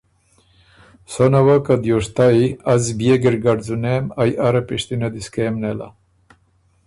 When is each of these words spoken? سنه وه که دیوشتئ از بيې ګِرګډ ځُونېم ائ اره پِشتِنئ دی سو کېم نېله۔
سنه 1.13 1.39
وه 1.45 1.57
که 1.65 1.73
دیوشتئ 1.85 2.37
از 2.73 2.83
بيې 2.97 3.15
ګِرګډ 3.23 3.59
ځُونېم 3.67 4.05
ائ 4.21 4.31
اره 4.47 4.61
پِشتِنئ 4.67 5.09
دی 5.13 5.21
سو 5.25 5.31
کېم 5.33 5.55
نېله۔ 5.61 5.87